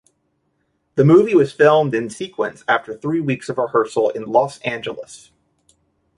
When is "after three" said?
2.67-3.19